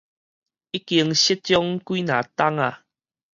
[0.03, 0.25] 已經失蹤幾若冬
[2.57, 2.73] 矣